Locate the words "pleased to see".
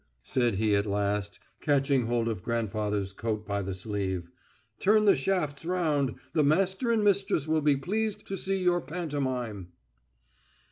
7.77-8.57